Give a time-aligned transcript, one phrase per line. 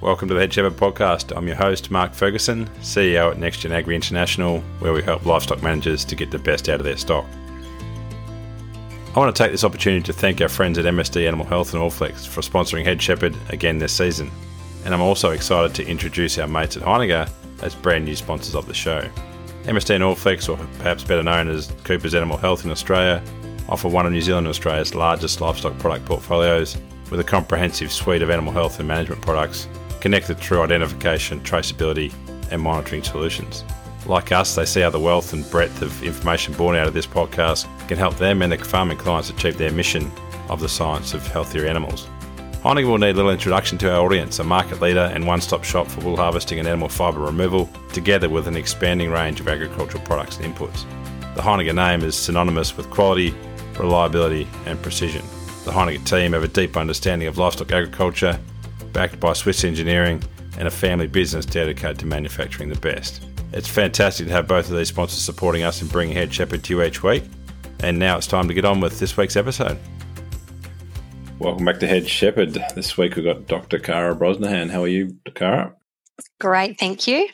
[0.00, 1.36] Welcome to the Head Shepherd podcast.
[1.36, 6.04] I'm your host, Mark Ferguson, CEO at NextGen Agri International, where we help livestock managers
[6.04, 7.26] to get the best out of their stock.
[9.12, 11.82] I want to take this opportunity to thank our friends at MSD Animal Health and
[11.82, 14.30] Allflex for sponsoring Head Shepherd again this season.
[14.84, 17.28] And I'm also excited to introduce our mates at Heiniger
[17.62, 19.00] as brand new sponsors of the show.
[19.64, 23.20] MSD and Allflex, or perhaps better known as Cooper's Animal Health in Australia,
[23.68, 26.76] offer one of New Zealand and Australia's largest livestock product portfolios
[27.10, 29.66] with a comprehensive suite of animal health and management products
[30.00, 32.12] connected through identification, traceability,
[32.50, 33.64] and monitoring solutions.
[34.06, 37.06] Like us, they see how the wealth and breadth of information born out of this
[37.06, 40.10] podcast can help them and their farming clients achieve their mission
[40.48, 42.08] of the science of healthier animals.
[42.62, 45.62] Heiniger will need a little introduction to our audience, a market leader and one stop
[45.62, 50.02] shop for wool harvesting and animal fibre removal, together with an expanding range of agricultural
[50.04, 50.84] products and inputs.
[51.34, 53.32] The Heiniger name is synonymous with quality,
[53.78, 55.22] reliability, and precision.
[55.64, 58.40] The Heiniger team have a deep understanding of livestock agriculture,
[58.92, 60.22] backed by Swiss engineering
[60.58, 63.24] and a family business dedicated to manufacturing the best.
[63.52, 66.74] It's fantastic to have both of these sponsors supporting us and bringing Head Shepherd to
[66.74, 67.24] you each week.
[67.80, 69.78] And now it's time to get on with this week's episode.
[71.38, 72.54] Welcome back to Head Shepherd.
[72.74, 73.78] This week we've got Dr.
[73.78, 74.70] Cara Brosnahan.
[74.70, 75.76] How are you, Cara?
[76.40, 77.28] Great, thank you.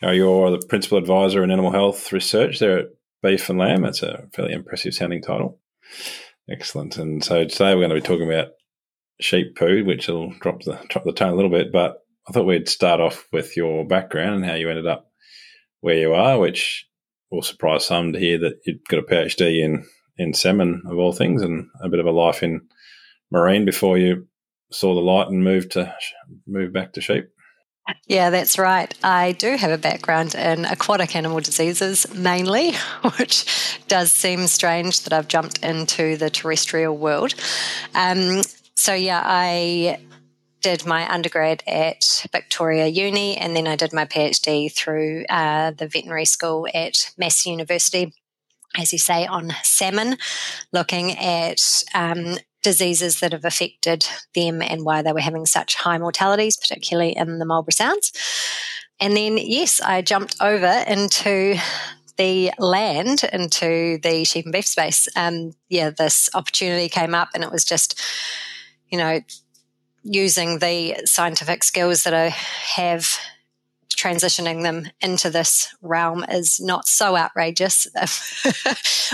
[0.00, 2.86] You're the Principal Advisor in Animal Health Research there at
[3.22, 3.82] Beef and Lamb.
[3.82, 5.58] That's a fairly impressive sounding title.
[6.48, 6.96] Excellent.
[6.96, 8.50] And so today we're going to be talking about
[9.20, 11.72] sheep poo, which will drop the drop the tone a little bit.
[11.72, 15.10] But I thought we'd start off with your background and how you ended up
[15.80, 16.86] where you are, which
[17.30, 19.84] will surprise some to hear that you've got a PhD in
[20.18, 22.62] in salmon of all things, and a bit of a life in
[23.30, 24.26] marine before you
[24.70, 25.94] saw the light and moved to
[26.46, 27.26] move back to sheep.
[28.08, 28.92] Yeah, that's right.
[29.04, 32.72] I do have a background in aquatic animal diseases mainly,
[33.18, 37.34] which does seem strange that I've jumped into the terrestrial world.
[37.94, 38.42] Um,
[38.76, 39.98] so, yeah, I
[40.60, 45.86] did my undergrad at Victoria Uni and then I did my PhD through uh, the
[45.86, 48.12] veterinary school at Massey University,
[48.76, 50.16] as you say, on salmon,
[50.72, 55.98] looking at um, diseases that have affected them and why they were having such high
[55.98, 58.12] mortalities, particularly in the Marlborough Sounds.
[58.98, 61.56] And then, yes, I jumped over into
[62.16, 65.06] the land, into the sheep and beef space.
[65.14, 68.00] Um, yeah, this opportunity came up and it was just,
[68.90, 69.20] you know,
[70.02, 73.18] using the scientific skills that I have
[73.96, 77.88] transitioning them into this realm is not so outrageous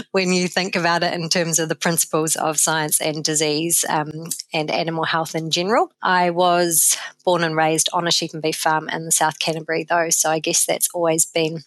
[0.11, 4.11] when you think about it in terms of the principles of science and disease um,
[4.53, 5.93] and animal health in general.
[6.03, 9.85] I was born and raised on a sheep and beef farm in the South Canterbury,
[9.85, 11.61] though, so I guess that's always been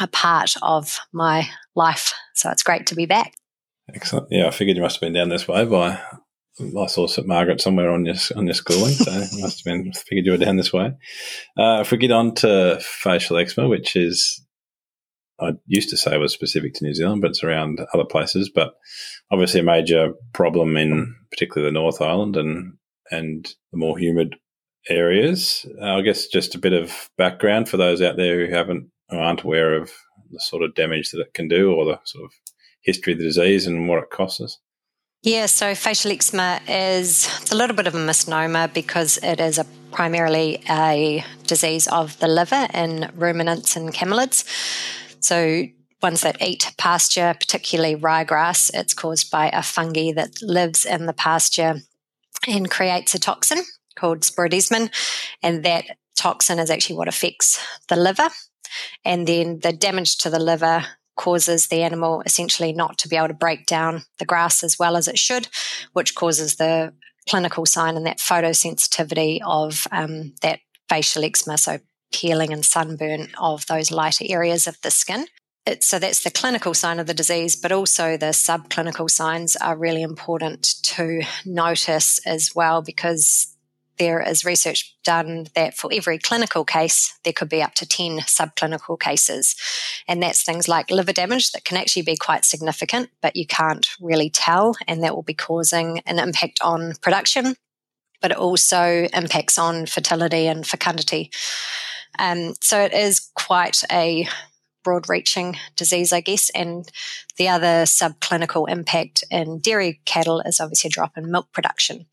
[0.00, 2.14] a part of my life.
[2.34, 3.34] So it's great to be back.
[3.92, 4.28] Excellent.
[4.30, 6.00] Yeah, I figured you must have been down this way by
[6.60, 9.10] I saw St Margaret somewhere on your on your schooling, so
[9.40, 10.92] must have been figured you were down this way.
[11.58, 14.44] Uh, if we get on to facial eczema, which is
[15.40, 18.50] I used to say was specific to New Zealand, but it's around other places.
[18.54, 18.74] But
[19.30, 22.74] obviously, a major problem in particularly the North Island and
[23.10, 24.36] and the more humid
[24.88, 25.66] areas.
[25.80, 29.18] Uh, I guess just a bit of background for those out there who haven't or
[29.18, 29.90] aren't aware of
[30.30, 32.32] the sort of damage that it can do, or the sort of
[32.82, 34.58] history of the disease and what it costs us.
[35.24, 39.64] Yeah, so facial eczema is a little bit of a misnomer because it is a
[39.90, 44.44] primarily a disease of the liver in ruminants and camelids.
[45.20, 45.62] So
[46.02, 51.14] ones that eat pasture, particularly ryegrass, it's caused by a fungi that lives in the
[51.14, 51.76] pasture
[52.46, 53.62] and creates a toxin
[53.96, 54.90] called sporidesmin,
[55.42, 55.86] and that
[56.18, 57.58] toxin is actually what affects
[57.88, 58.28] the liver.
[59.06, 60.84] And then the damage to the liver
[61.16, 64.96] causes the animal essentially not to be able to break down the grass as well
[64.96, 65.48] as it should,
[65.92, 66.92] which causes the
[67.28, 71.78] clinical sign and that photosensitivity of um, that facial eczema, so
[72.12, 75.26] peeling and sunburn of those lighter areas of the skin.
[75.66, 79.76] It, so that's the clinical sign of the disease, but also the subclinical signs are
[79.76, 83.53] really important to notice as well because
[83.98, 88.20] there is research done that for every clinical case, there could be up to 10
[88.20, 89.54] subclinical cases.
[90.08, 93.86] And that's things like liver damage that can actually be quite significant, but you can't
[94.00, 94.76] really tell.
[94.86, 97.56] And that will be causing an impact on production,
[98.20, 101.30] but it also impacts on fertility and fecundity.
[102.18, 104.28] Um, so it is quite a
[104.84, 106.50] broad reaching disease, I guess.
[106.50, 106.88] And
[107.36, 112.06] the other subclinical impact in dairy cattle is obviously a drop in milk production.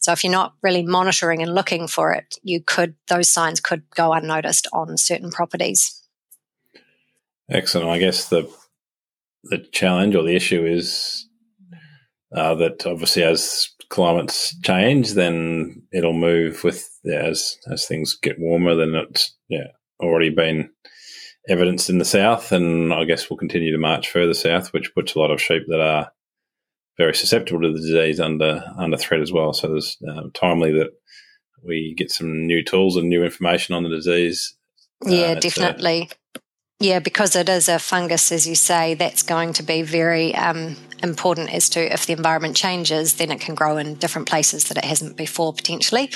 [0.00, 3.82] So if you're not really monitoring and looking for it, you could, those signs could
[3.94, 6.02] go unnoticed on certain properties.
[7.50, 7.88] Excellent.
[7.88, 8.50] I guess the,
[9.44, 11.28] the challenge or the issue is
[12.34, 18.40] uh, that obviously as climates change, then it'll move with yeah, as as things get
[18.40, 18.74] warmer.
[18.74, 19.68] Then it's yeah
[20.00, 20.70] already been
[21.48, 25.14] evidenced in the south, and I guess we'll continue to march further south, which puts
[25.14, 26.10] a lot of sheep that are
[26.96, 29.52] very susceptible to the disease under under threat as well.
[29.52, 30.90] So it's um, timely that
[31.64, 34.54] we get some new tools and new information on the disease.
[35.04, 36.10] Yeah, uh, definitely.
[36.80, 40.76] Yeah, because it is a fungus, as you say, that's going to be very um,
[41.02, 44.78] important as to if the environment changes, then it can grow in different places that
[44.78, 46.10] it hasn't before potentially.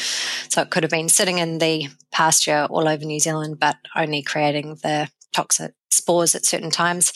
[0.48, 4.22] So it could have been sitting in the pasture all over New Zealand, but only
[4.22, 7.12] creating the toxic spores at certain times.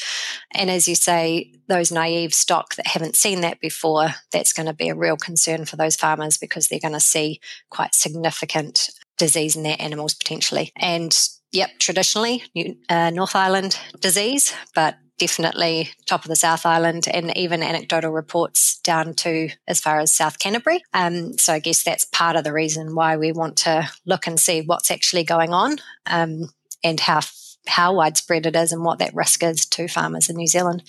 [0.53, 4.73] And as you say, those naive stock that haven't seen that before, that's going to
[4.73, 9.56] be a real concern for those farmers because they're going to see quite significant disease
[9.56, 10.73] in their animals potentially.
[10.76, 11.17] And
[11.53, 12.43] yep, traditionally
[12.88, 18.81] uh, North Island disease, but definitely top of the South Island and even anecdotal reports
[18.81, 20.82] down to as far as South Canterbury.
[20.93, 24.41] Um, so I guess that's part of the reason why we want to look and
[24.41, 25.76] see what's actually going on
[26.06, 26.49] um,
[26.82, 27.20] and how
[27.67, 30.82] how widespread it is and what that risk is to farmers in New Zealand.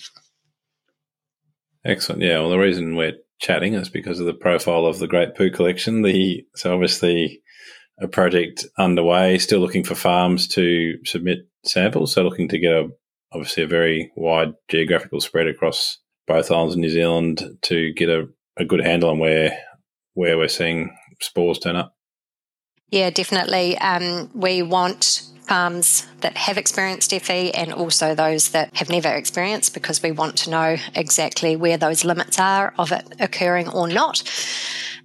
[1.84, 2.22] Excellent.
[2.22, 2.40] Yeah.
[2.40, 6.02] Well, the reason we're chatting is because of the profile of the Great Poo Collection.
[6.02, 7.42] The so obviously
[8.00, 12.12] a project underway, still looking for farms to submit samples.
[12.12, 12.88] So looking to get a
[13.32, 18.26] obviously a very wide geographical spread across both islands of New Zealand to get a,
[18.56, 19.58] a good handle on where
[20.14, 21.94] where we're seeing spores turn up.
[22.90, 23.76] Yeah, definitely.
[23.78, 29.74] Um, we want farms that have experienced FE and also those that have never experienced
[29.74, 34.22] because we want to know exactly where those limits are of it occurring or not.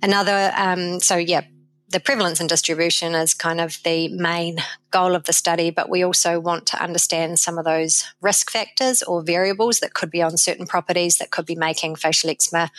[0.01, 1.41] Another, um, so yeah,
[1.89, 4.57] the prevalence and distribution is kind of the main
[4.91, 9.01] goal of the study, but we also want to understand some of those risk factors
[9.01, 12.69] or variables that could be on certain properties that could be making facial eczema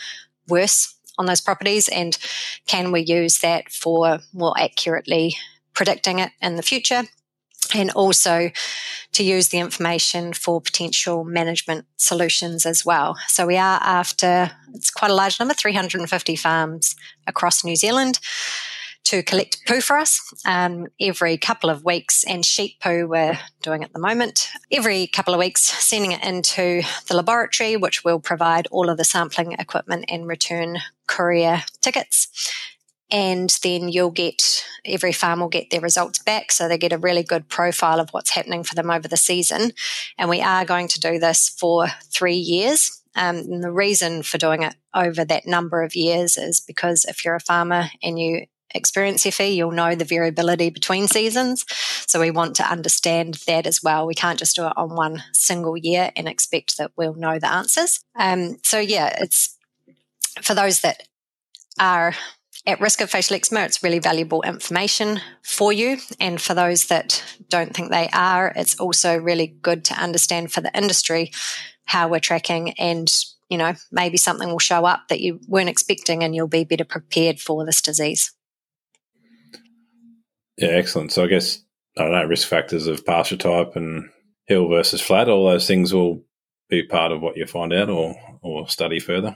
[0.47, 1.89] worse on those properties.
[1.89, 2.17] And
[2.67, 5.35] can we use that for more accurately
[5.73, 7.03] predicting it in the future?
[7.73, 8.51] And also
[9.13, 13.17] to use the information for potential management solutions as well.
[13.27, 16.95] So we are after, it's quite a large number, 350 farms
[17.27, 18.19] across New Zealand
[19.03, 23.83] to collect poo for us um, every couple of weeks, and sheep poo we're doing
[23.83, 24.49] at the moment.
[24.71, 29.03] Every couple of weeks, sending it into the laboratory, which will provide all of the
[29.03, 30.77] sampling equipment and return
[31.07, 32.27] courier tickets.
[33.11, 36.51] And then you'll get every farm will get their results back.
[36.51, 39.73] So they get a really good profile of what's happening for them over the season.
[40.17, 43.01] And we are going to do this for three years.
[43.15, 47.25] Um, and the reason for doing it over that number of years is because if
[47.25, 51.65] you're a farmer and you experience FE, you'll know the variability between seasons.
[52.07, 54.07] So we want to understand that as well.
[54.07, 57.51] We can't just do it on one single year and expect that we'll know the
[57.51, 57.99] answers.
[58.15, 59.57] Um, so yeah, it's
[60.41, 61.07] for those that
[61.79, 62.13] are
[62.65, 65.97] at risk of facial eczema, it's really valuable information for you.
[66.19, 70.61] And for those that don't think they are, it's also really good to understand for
[70.61, 71.31] the industry
[71.85, 73.11] how we're tracking and
[73.51, 76.85] you know, maybe something will show up that you weren't expecting and you'll be better
[76.85, 78.31] prepared for this disease.
[80.55, 81.11] Yeah, excellent.
[81.11, 81.61] So I guess
[81.97, 84.09] I don't know risk factors of pasture type and
[84.45, 85.27] hill versus flat.
[85.27, 86.23] All those things will
[86.69, 89.35] be part of what you find out or or study further.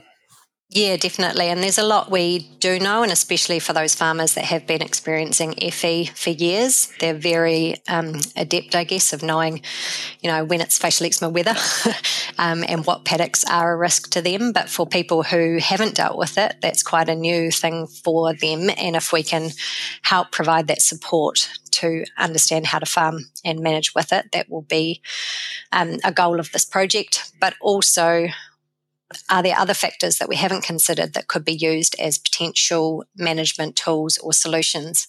[0.68, 1.46] Yeah, definitely.
[1.46, 4.82] And there's a lot we do know, and especially for those farmers that have been
[4.82, 9.62] experiencing FE for years, they're very um, adept, I guess, of knowing,
[10.20, 11.54] you know, when it's facial eczema weather
[12.38, 14.50] um, and what paddocks are a risk to them.
[14.52, 18.68] But for people who haven't dealt with it, that's quite a new thing for them.
[18.76, 19.50] And if we can
[20.02, 24.62] help provide that support to understand how to farm and manage with it, that will
[24.62, 25.00] be
[25.72, 27.32] um, a goal of this project.
[27.40, 28.28] But also,
[29.30, 33.76] are there other factors that we haven't considered that could be used as potential management
[33.76, 35.06] tools or solutions?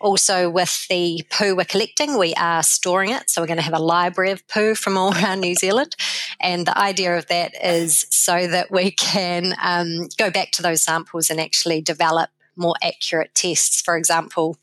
[0.00, 3.30] Also, with the poo we're collecting, we are storing it.
[3.30, 5.94] So, we're going to have a library of poo from all around New Zealand.
[6.40, 10.82] And the idea of that is so that we can um, go back to those
[10.82, 13.80] samples and actually develop more accurate tests.
[13.80, 14.58] For example,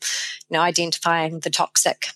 [0.48, 2.08] you know, identifying the toxic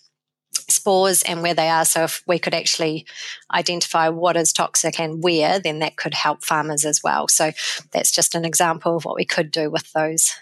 [0.72, 1.84] spores and where they are.
[1.84, 3.06] So if we could actually
[3.52, 7.28] identify what is toxic and where, then that could help farmers as well.
[7.28, 7.52] So
[7.92, 10.32] that's just an example of what we could do with those,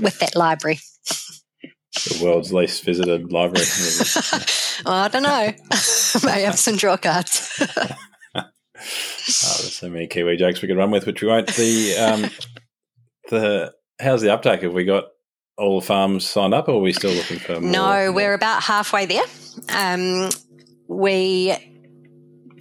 [0.00, 0.80] with that library.
[1.94, 3.66] The world's least visited library.
[4.84, 5.52] well, I don't know.
[6.24, 7.56] May have some draw cards.
[7.60, 8.44] oh,
[8.84, 11.48] there's so many Kiwi jokes we could run with, which we won't.
[11.48, 12.30] The um,
[13.30, 14.62] the how's the uptake?
[14.62, 15.04] Have we got
[15.56, 17.70] all the farms signed up, or are we still looking for more?
[17.70, 19.24] No, we're about halfway there.
[19.68, 20.30] Um,
[20.86, 21.56] we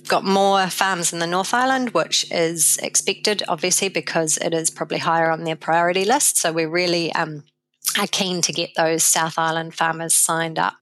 [0.07, 4.99] got more farms in the North Island, which is expected, obviously, because it is probably
[4.99, 6.37] higher on their priority list.
[6.37, 7.43] So we really um,
[7.99, 10.75] are keen to get those South Island farmers signed up.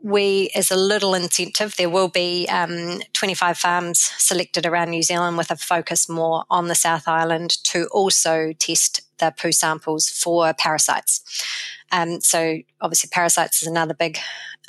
[0.00, 5.36] We, as a little incentive, there will be um, 25 farms selected around New Zealand
[5.36, 10.54] with a focus more on the South Island to also test the poo samples for
[10.54, 11.44] parasites.
[11.90, 14.18] Um, so, obviously, parasites is another big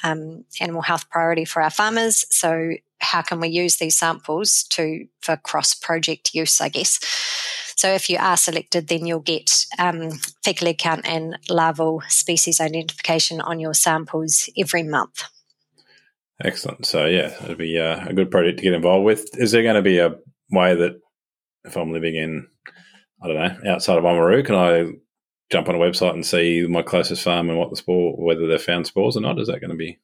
[0.03, 2.25] um, animal health priority for our farmers.
[2.29, 6.99] So, how can we use these samples to for cross project use, I guess.
[7.79, 10.11] So if you are selected, then you'll get um,
[10.43, 15.23] fecal egg count and larval species identification on your samples every month.
[16.43, 16.85] Excellent.
[16.85, 19.29] So yeah, it'll be uh, a good project to get involved with.
[19.33, 20.15] Is there going to be a
[20.51, 20.99] way that
[21.63, 22.47] if I'm living in,
[23.23, 24.91] I don't know, outside of Oamaru, can I
[25.49, 28.61] jump on a website and see my closest farm and what the spore, whether they've
[28.61, 29.39] found spores or not?
[29.39, 29.99] Is that going to be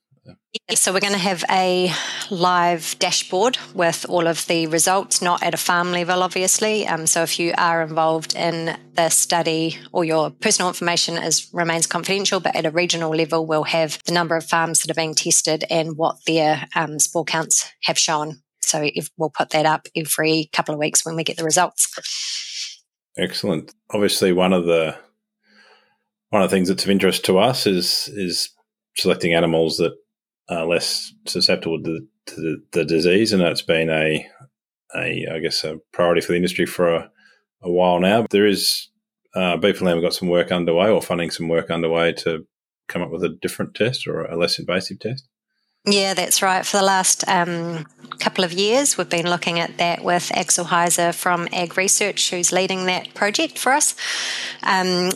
[0.73, 1.91] so we're going to have a
[2.31, 6.87] live dashboard with all of the results, not at a farm level, obviously.
[6.87, 11.85] Um, so if you are involved in the study or your personal information is remains
[11.87, 15.13] confidential, but at a regional level, we'll have the number of farms that are being
[15.13, 18.41] tested and what their um, spore counts have shown.
[18.61, 21.93] So if, we'll put that up every couple of weeks when we get the results.
[23.17, 23.73] Excellent.
[23.91, 24.97] Obviously, one of the
[26.29, 28.50] one of the things that's of interest to us is is
[28.98, 29.94] selecting animals that
[30.50, 34.25] are less susceptible to, to the, disease, and that's been a,
[34.96, 37.12] a I guess a priority for the industry for a,
[37.62, 38.25] a while now.
[38.29, 38.89] There is
[39.36, 42.46] uh, Beef and Lamb have got some work underway, or funding some work underway to
[42.88, 45.27] come up with a different test or a less invasive test.
[45.88, 46.65] Yeah, that's right.
[46.65, 47.86] For the last um,
[48.20, 52.51] couple of years, we've been looking at that with Axel Heiser from Ag Research, who's
[52.51, 53.96] leading that project for us.
[54.63, 55.12] Um,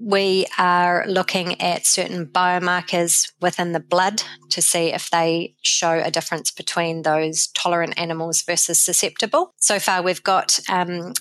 [0.00, 6.10] we are looking at certain biomarkers within the blood to see if they show a
[6.10, 9.52] difference between those tolerant animals versus susceptible.
[9.58, 11.12] So far, we've got um,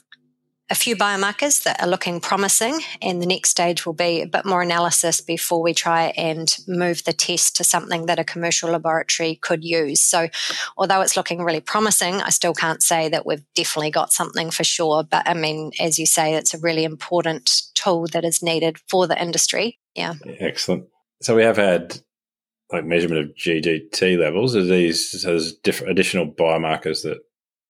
[0.69, 4.45] a few biomarkers that are looking promising, and the next stage will be a bit
[4.45, 9.35] more analysis before we try and move the test to something that a commercial laboratory
[9.35, 10.01] could use.
[10.01, 10.29] So,
[10.77, 14.63] although it's looking really promising, I still can't say that we've definitely got something for
[14.63, 15.03] sure.
[15.03, 19.07] But I mean, as you say, it's a really important tool that is needed for
[19.07, 19.79] the industry.
[19.95, 20.13] Yeah.
[20.39, 20.85] Excellent.
[21.21, 21.99] So, we have had
[22.71, 24.55] like measurement of GGT levels.
[24.55, 27.19] Are these as different additional biomarkers that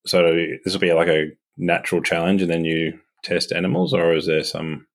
[0.05, 4.25] so this will be like a natural challenge and then you test animals, or is
[4.25, 4.87] there some?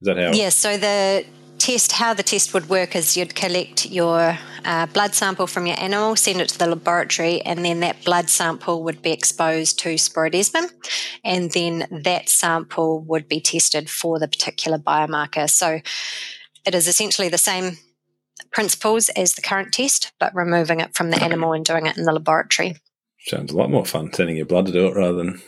[0.00, 0.32] Is that how?
[0.32, 0.36] Yes.
[0.36, 1.24] Yeah, so the
[1.58, 5.78] test, how the test would work is you'd collect your uh, blood sample from your
[5.78, 9.94] animal, send it to the laboratory, and then that blood sample would be exposed to
[9.94, 10.70] sporidesmin,
[11.24, 15.48] and then that sample would be tested for the particular biomarker.
[15.48, 15.80] So
[16.66, 17.78] it is essentially the same
[18.52, 22.04] principles as the current test, but removing it from the animal and doing it in
[22.04, 22.76] the laboratory.
[23.26, 25.42] Sounds a lot more fun sending your blood to do it rather than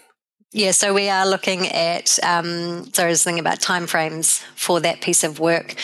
[0.53, 2.19] yeah, so we are looking at.
[2.23, 5.75] Um, so I was thinking about timeframes for that piece of work.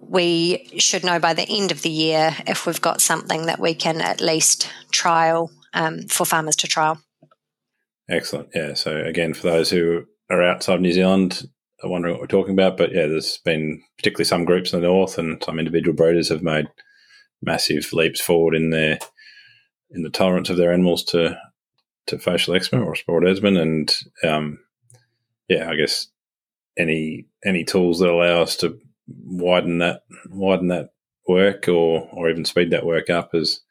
[0.00, 3.74] We should know by the end of the year if we've got something that we
[3.74, 7.00] can at least trial um, for farmers to trial.
[8.10, 8.50] Excellent.
[8.54, 8.74] Yeah.
[8.74, 11.48] So again, for those who are outside New Zealand,
[11.82, 14.86] are wondering what we're talking about, but yeah, there's been particularly some groups in the
[14.86, 16.66] north and some individual breeders have made
[17.42, 18.98] massive leaps forward in their
[19.90, 21.36] in the tolerance of their animals to
[22.06, 24.58] to facial eczema or sporidesmin, and um,
[25.48, 26.08] yeah, I guess
[26.78, 30.90] any any tools that allow us to widen that widen that
[31.28, 33.62] work or or even speed that work up is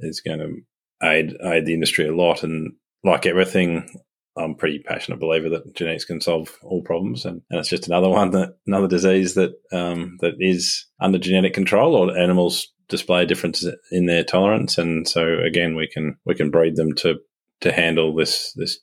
[0.00, 2.42] is going to aid aid the industry a lot.
[2.42, 2.72] And
[3.04, 3.88] like everything,
[4.36, 8.08] I'm pretty passionate believer that genetics can solve all problems, and, and it's just another
[8.08, 13.74] one that another disease that um, that is under genetic control, or animals display differences
[13.90, 17.16] in their tolerance, and so again, we can we can breed them to
[17.60, 18.78] to handle this this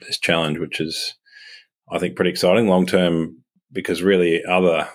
[0.00, 1.14] this challenge, which is
[1.90, 3.42] I think pretty exciting long term
[3.72, 4.88] because really other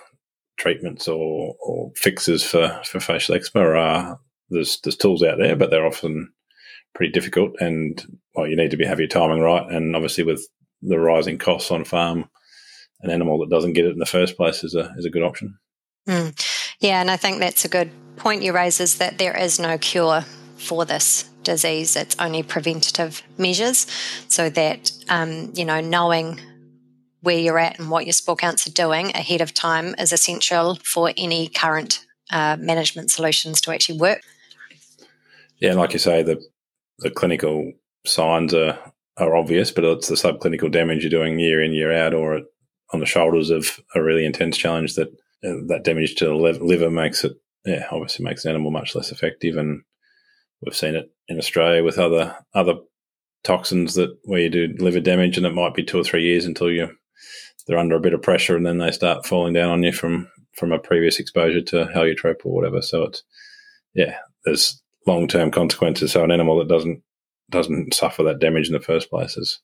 [0.57, 4.19] treatments or, or fixes for, for facial eczema are
[4.49, 6.31] there's there's tools out there, but they're often
[6.93, 8.03] pretty difficult and
[8.35, 10.45] well you need to be have your timing right and obviously with
[10.81, 12.25] the rising costs on farm
[13.01, 15.23] an animal that doesn't get it in the first place is a is a good
[15.23, 15.57] option.
[16.07, 16.33] Mm.
[16.79, 19.77] Yeah, and I think that's a good point you raise is that there is no
[19.77, 20.25] cure
[20.57, 21.95] for this disease.
[21.95, 23.87] It's only preventative measures
[24.27, 26.39] so that, um, you know, knowing
[27.21, 30.79] where you're at and what your spore counts are doing ahead of time is essential
[30.83, 34.21] for any current uh, management solutions to actually work.
[35.59, 36.41] Yeah, like you say, the
[36.99, 37.71] the clinical
[38.05, 38.79] signs are
[39.17, 42.41] are obvious, but it's the subclinical damage you're doing year in year out, or
[42.93, 45.09] on the shoulders of a really intense challenge that
[45.43, 47.33] uh, that damage to the liver makes it,
[47.65, 49.83] yeah, obviously makes the animal much less effective, and
[50.61, 52.75] we've seen it in Australia with other other
[53.43, 56.45] toxins that where you do liver damage, and it might be two or three years
[56.45, 56.89] until you
[57.67, 60.29] they're under a bit of pressure, and then they start falling down on you from
[60.55, 62.81] from a previous exposure to heliotrope or whatever.
[62.81, 63.23] So it's
[63.93, 66.11] yeah, there's long term consequences.
[66.11, 67.01] So an animal that doesn't
[67.49, 69.59] doesn't suffer that damage in the first place is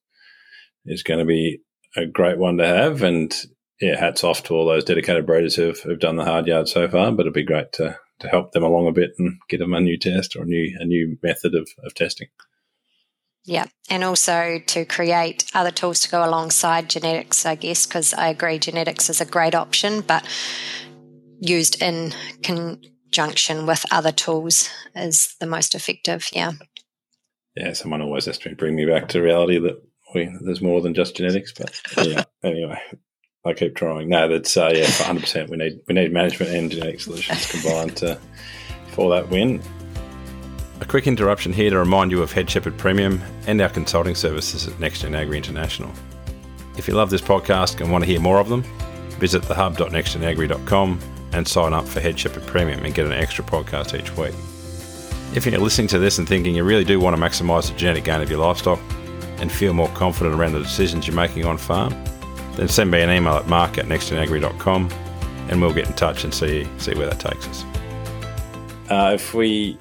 [0.86, 1.60] is going to be
[1.96, 3.04] a great one to have.
[3.04, 3.36] And
[3.82, 6.88] yeah, hats off to all those dedicated breeders who've, who've done the hard yard so
[6.88, 7.12] far.
[7.12, 9.80] But it'd be great to to help them along a bit and get them a
[9.80, 12.28] new test or a new a new method of, of testing.
[13.46, 18.28] Yeah, and also to create other tools to go alongside genetics, I guess, because I
[18.28, 20.26] agree genetics is a great option, but
[21.40, 26.28] used in conjunction with other tools is the most effective.
[26.34, 26.54] Yeah.
[27.56, 29.82] Yeah, someone always has to bring me back to reality that
[30.14, 31.74] we there's more than just genetics, but
[32.06, 32.24] yeah.
[32.44, 32.80] anyway,
[33.48, 34.10] I keep trying.
[34.10, 35.50] No, that's uh, yeah, hundred percent.
[35.50, 38.20] We need we need management and genetic solutions combined to
[38.92, 39.62] for that win.
[40.82, 44.68] A quick interruption here to remind you of Head Shepherd Premium and our consulting services
[44.68, 45.92] at NextGen Agri International.
[46.78, 48.62] If you love this podcast and want to hear more of them,
[49.18, 51.00] visit thehub.nextgenagri.com
[51.34, 54.36] and sign up for Head Shepherd Premium and get an extra podcast each week.
[55.36, 58.04] If you're listening to this and thinking you really do want to maximise the genetic
[58.04, 58.80] gain of your livestock
[59.40, 61.94] and feel more confident around the decisions you're making on farm,
[62.58, 64.90] then send me an email at mark at nextgenagri.com
[65.50, 67.64] and we'll get in touch and see, see where that takes us.
[68.90, 69.78] Uh, if we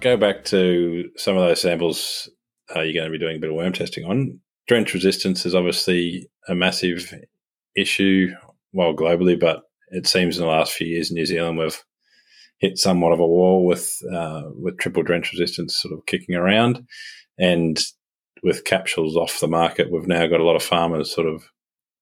[0.00, 2.28] go back to some of those samples
[2.74, 4.40] uh, you're going to be doing a bit of worm testing on.
[4.66, 7.14] Drench resistance is obviously a massive
[7.74, 8.28] issue,
[8.72, 11.82] well, globally, but it seems in the last few years in New Zealand we've
[12.58, 16.86] hit somewhat of a wall with uh, with triple drench resistance sort of kicking around,
[17.38, 17.82] and
[18.42, 21.48] with capsules off the market, we've now got a lot of farmers sort of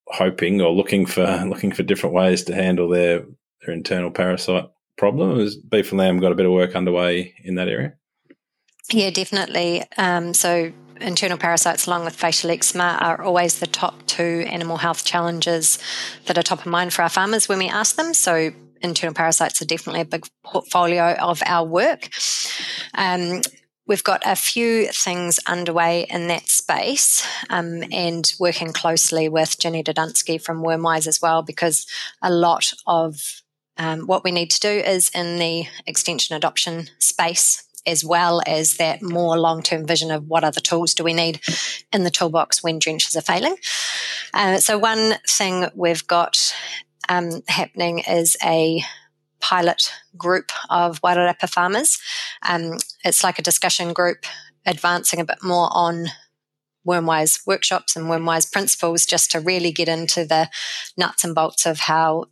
[0.09, 3.25] hoping or looking for looking for different ways to handle their
[3.65, 5.39] their internal parasite problem?
[5.39, 7.95] Has beef and lamb got a bit of work underway in that area?
[8.93, 9.83] Yeah, definitely.
[9.97, 15.05] Um, so internal parasites along with facial eczema are always the top two animal health
[15.05, 15.79] challenges
[16.27, 18.15] that are top of mind for our farmers when we ask them.
[18.15, 22.09] So internal parasites are definitely a big portfolio of our work.
[22.95, 23.43] Um,
[23.87, 29.83] we've got a few things underway in that space um, and working closely with Ginny
[29.83, 31.87] Dodunski from Wormwise as well, because
[32.23, 33.43] a lot of
[33.79, 38.79] um, what we need to do is in the extension adoption space, as well as
[38.79, 41.41] that more long term vision of what other tools do we need
[41.93, 43.57] in the toolbox when drenches are failing.
[44.35, 46.55] Uh, so, one thing we've got
[47.09, 48.83] um, happening is a
[49.47, 51.99] pilot group of Wairarapa farmers.
[52.49, 54.25] Um, it's like a discussion group
[54.67, 56.07] advancing a bit more on
[56.87, 60.49] Wormwise workshops and Wormwise principles just to really get into the
[60.97, 62.25] nuts and bolts of how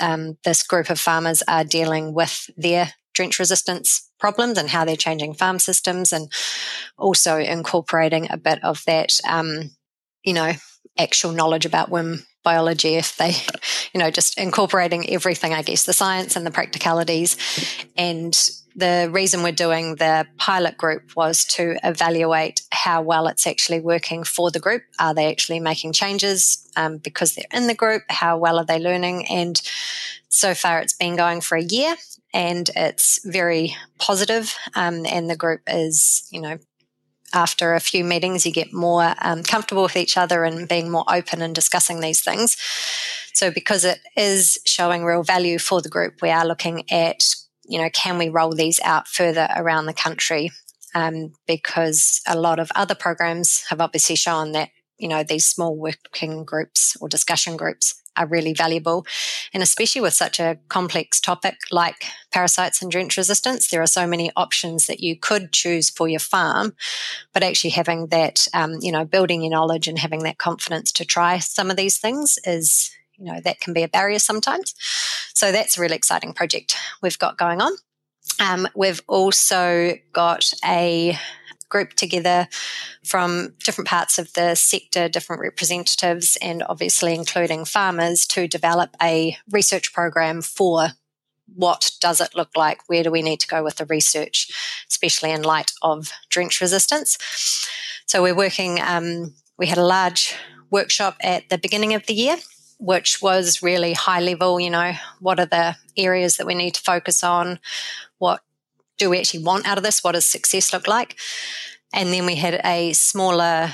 [0.00, 4.96] um, this group of farmers are dealing with their drench resistance problems and how they're
[4.96, 6.30] changing farm systems and
[6.98, 9.70] also incorporating a bit of that, um,
[10.22, 10.52] you know,
[10.98, 13.34] actual knowledge about worm biology if they,
[13.92, 17.36] you know, just incorporating everything, I guess, the science and the practicalities
[17.96, 18.32] and
[18.76, 24.22] the reason we're doing the pilot group was to evaluate how well it's actually working
[24.22, 24.82] for the group.
[24.98, 28.02] Are they actually making changes um, because they're in the group?
[28.10, 29.26] How well are they learning?
[29.28, 29.60] And
[30.28, 31.96] so far, it's been going for a year
[32.34, 36.58] and it's very positive, um, and the group is, you know,
[37.32, 41.04] after a few meetings, you get more um, comfortable with each other and being more
[41.08, 42.56] open and discussing these things.
[43.32, 47.22] So, because it is showing real value for the group, we are looking at
[47.68, 50.50] you know, can we roll these out further around the country?
[50.94, 55.76] Um, because a lot of other programs have obviously shown that, you know, these small
[55.76, 59.06] working groups or discussion groups are really valuable.
[59.52, 64.06] And especially with such a complex topic like parasites and drench resistance, there are so
[64.06, 66.74] many options that you could choose for your farm.
[67.32, 71.04] But actually having that, um, you know, building your knowledge and having that confidence to
[71.04, 74.74] try some of these things is you know that can be a barrier sometimes.
[75.34, 77.72] So that's a really exciting project we've got going on.
[78.40, 81.18] Um, we've also got a
[81.76, 82.48] group together
[83.04, 89.36] from different parts of the sector, different representatives, and obviously including farmers to develop a
[89.50, 90.88] research program for
[91.54, 92.80] what does it look like?
[92.88, 94.50] Where do we need to go with the research,
[94.88, 97.18] especially in light of drench resistance?
[98.06, 100.34] So we're working, um, we had a large
[100.70, 102.36] workshop at the beginning of the year
[102.78, 104.60] which was really high level.
[104.60, 107.58] You know, what are the areas that we need to focus on?
[108.18, 108.40] What
[108.98, 110.02] do we actually want out of this?
[110.02, 111.16] What does success look like?
[111.92, 113.72] And then we had a smaller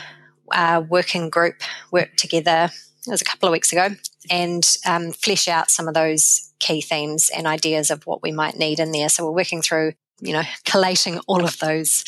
[0.50, 2.70] uh, working group work together.
[3.06, 3.88] It was a couple of weeks ago
[4.30, 8.56] and um, flesh out some of those key themes and ideas of what we might
[8.56, 9.08] need in there.
[9.08, 12.04] So we're working through, you know, collating all of those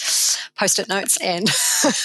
[0.56, 1.48] post-it notes and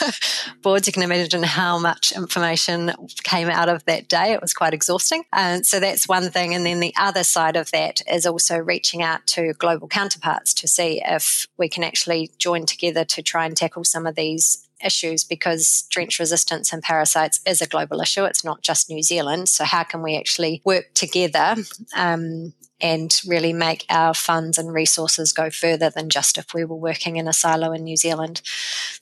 [0.62, 0.88] boards.
[0.88, 2.92] You can imagine how much information
[3.24, 4.34] came out of that day.
[4.34, 5.24] It was quite exhausting.
[5.34, 6.54] And so that's one thing.
[6.54, 10.68] And then the other side of that is also reaching out to global counterparts to
[10.68, 15.24] see if we can actually join together to try and tackle some of these issues
[15.24, 18.24] because drench resistance and parasites is a global issue.
[18.24, 19.50] It's not just New Zealand.
[19.50, 21.56] So, how can we actually work together
[21.96, 26.76] um, and really make our funds and resources go further than just if we were
[26.76, 28.42] working in a silo in New Zealand?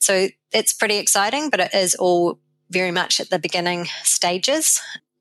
[0.00, 4.80] So, it's pretty exciting, but it is all very much at the beginning stages.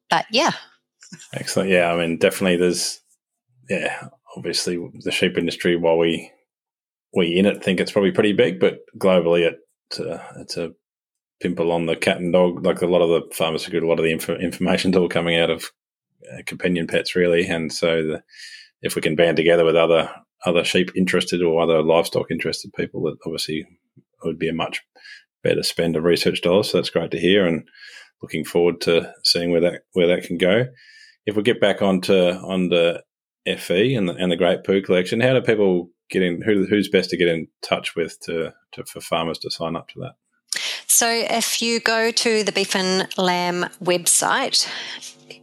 [0.10, 0.52] But yeah.
[1.34, 1.70] Excellent.
[1.70, 1.92] Yeah.
[1.92, 3.02] I mean, definitely there's,
[3.70, 6.32] yeah, obviously the sheep industry, while we,
[7.14, 10.72] we in it think it's probably pretty big, but globally it it's a, it's a
[11.42, 12.66] pimple on the cat and dog.
[12.66, 13.84] Like a lot of the farmers are good.
[13.84, 15.68] A lot of the inf- information's all coming out of uh,
[16.32, 17.46] Uh, companion pets, really.
[17.48, 18.24] And so, the,
[18.82, 20.10] if we can band together with other
[20.46, 23.66] other sheep interested or other livestock interested people, that obviously
[24.24, 24.82] would be a much
[25.44, 26.72] better spend of research dollars.
[26.72, 27.68] So that's great to hear, and
[28.22, 30.66] looking forward to seeing where that where that can go.
[31.26, 33.04] If we get back onto on the
[33.58, 36.42] FE and the, and the Great Poo Collection, how do people get in?
[36.42, 39.88] Who, who's best to get in touch with to, to for farmers to sign up
[39.90, 40.14] to that?
[40.88, 44.68] So if you go to the Beef and Lamb website,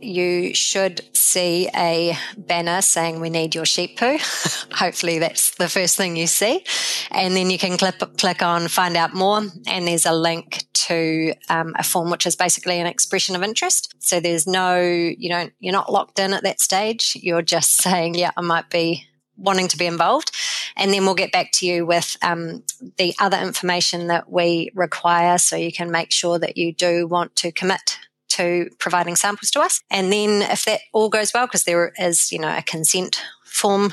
[0.05, 4.19] you should see a banner saying we need your sheep poo.
[4.73, 6.65] Hopefully that's the first thing you see.
[7.11, 11.35] And then you can click, click on find out more and there's a link to
[11.49, 13.95] um, a form which is basically an expression of interest.
[13.99, 17.17] So there's no, you don't, you're not locked in at that stage.
[17.21, 20.31] You're just saying, yeah, I might be wanting to be involved.
[20.77, 22.63] And then we'll get back to you with um,
[22.99, 27.35] the other information that we require so you can make sure that you do want
[27.37, 27.99] to commit
[28.37, 29.81] to providing samples to us.
[29.91, 33.93] And then if that all goes well, because there is, you know, a consent form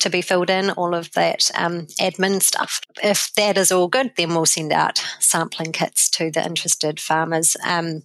[0.00, 2.80] to be filled in, all of that um, admin stuff.
[3.02, 7.56] If that is all good, then we'll send out sampling kits to the interested farmers.
[7.64, 8.02] Um,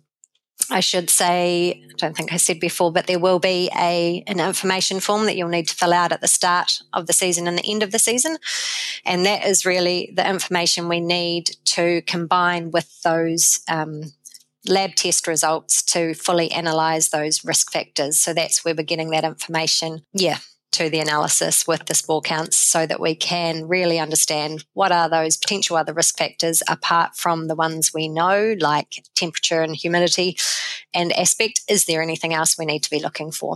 [0.71, 4.39] I should say, I don't think I said before, but there will be a an
[4.39, 7.58] information form that you'll need to fill out at the start of the season and
[7.58, 8.38] the end of the season.
[9.05, 14.13] And that is really the information we need to combine with those um,
[14.67, 18.19] lab test results to fully analyze those risk factors.
[18.19, 20.04] So that's where we're getting that information.
[20.13, 20.38] Yeah,
[20.75, 25.08] to the analysis with the spore counts so that we can really understand what are
[25.08, 30.38] those potential other risk factors apart from the ones we know, like temperature and humidity
[30.93, 31.62] and aspect.
[31.69, 33.56] Is there anything else we need to be looking for?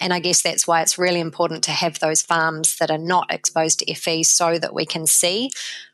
[0.00, 3.32] And I guess that's why it's really important to have those farms that are not
[3.32, 5.50] exposed to FE so that we can see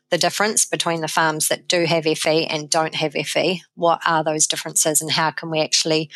[0.09, 3.61] the difference between the farms that do have FE and don't have FE.
[3.75, 6.09] What are those differences and how can we actually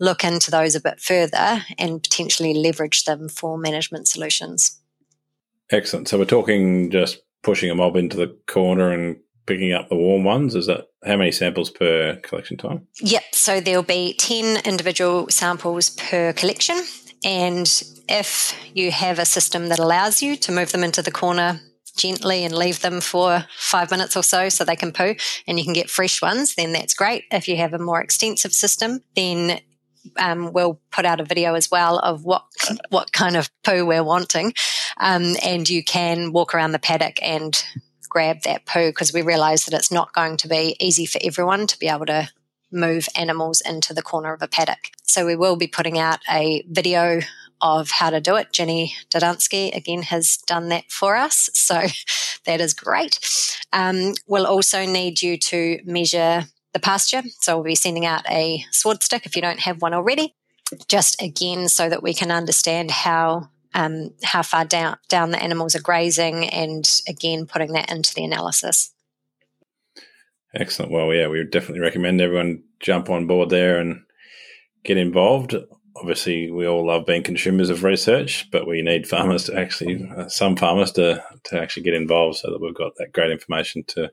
[0.00, 4.80] look into those a bit further and potentially leverage them for management solutions.
[5.70, 6.08] Excellent.
[6.08, 9.16] So we're talking just pushing a mob into the corner and
[9.46, 10.54] picking up the warm ones.
[10.54, 12.86] Is that how many samples per collection time?
[13.00, 13.22] Yep.
[13.32, 16.80] So there'll be 10 individual samples per collection.
[17.24, 17.66] And
[18.08, 21.60] if you have a system that allows you to move them into the corner
[21.96, 25.14] gently and leave them for five minutes or so so they can poo
[25.46, 27.24] and you can get fresh ones, then that's great.
[27.30, 29.60] If you have a more extensive system, then
[30.18, 32.44] um, we'll put out a video as well of what
[32.90, 34.52] what kind of poo we're wanting,
[34.98, 37.64] um, and you can walk around the paddock and
[38.08, 41.66] grab that poo because we realise that it's not going to be easy for everyone
[41.66, 42.28] to be able to
[42.70, 44.90] move animals into the corner of a paddock.
[45.02, 47.20] So we will be putting out a video
[47.64, 48.52] of how to do it.
[48.52, 51.82] Ginny Dodunski again has done that for us, so
[52.44, 53.18] that is great.
[53.72, 57.22] Um, we'll also need you to measure the pasture.
[57.40, 60.34] So we'll be sending out a sward stick if you don't have one already,
[60.88, 65.74] just again so that we can understand how um, how far down down the animals
[65.74, 68.92] are grazing, and again putting that into the analysis.
[70.54, 70.92] Excellent.
[70.92, 74.02] Well, yeah, we would definitely recommend everyone jump on board there and
[74.84, 75.56] get involved.
[75.96, 80.28] Obviously, we all love being consumers of research, but we need farmers to actually, uh,
[80.28, 84.10] some farmers to to actually get involved, so that we've got that great information to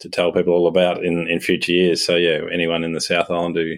[0.00, 2.04] to tell people all about in, in future years.
[2.04, 3.74] So yeah, anyone in the South Island who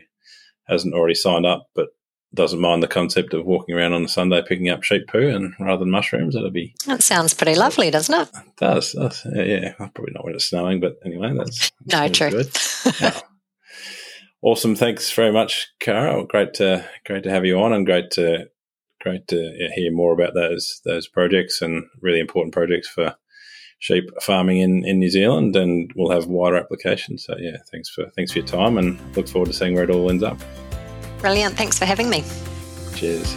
[0.64, 1.88] hasn't already signed up but
[2.34, 5.54] doesn't mind the concept of walking around on a Sunday picking up sheep poo and
[5.58, 8.28] rather than mushrooms, that'd be that sounds pretty lovely, doesn't it?
[8.34, 12.30] it does, does yeah, yeah, probably not when it's snowing, but anyway, that's no true.
[12.30, 12.56] Good.
[14.46, 16.24] Awesome, thanks very much, Cara.
[16.24, 18.48] Great to great to have you on, and great to
[19.00, 23.16] great to hear more about those those projects and really important projects for
[23.80, 27.24] sheep farming in, in New Zealand, and we'll have wider applications.
[27.24, 29.90] So yeah, thanks for thanks for your time, and look forward to seeing where it
[29.90, 30.38] all ends up.
[31.18, 31.56] Brilliant.
[31.56, 32.22] Thanks for having me.
[32.94, 33.34] Cheers.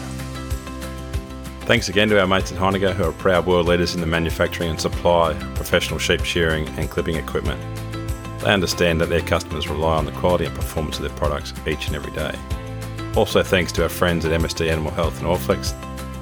[1.61, 4.69] Thanks again to our mates at Heiniger, who are proud world leaders in the manufacturing
[4.69, 7.59] and supply of professional sheep shearing and clipping equipment.
[8.41, 11.87] They understand that their customers rely on the quality and performance of their products each
[11.87, 12.33] and every day.
[13.15, 15.73] Also, thanks to our friends at MSD Animal Health and Allflex,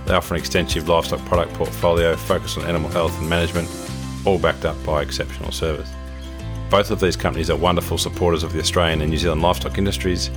[0.08, 3.70] They offer an extensive livestock product portfolio focused on animal health and management,
[4.26, 5.90] all backed up by exceptional service.
[6.70, 10.30] Both of these companies are wonderful supporters of the Australian and New Zealand livestock industries,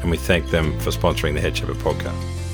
[0.00, 2.45] and we thank them for sponsoring the Head Shepherd podcast.